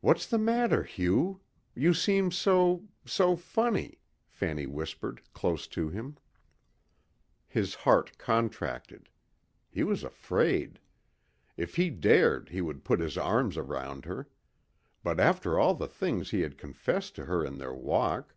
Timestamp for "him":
5.88-6.16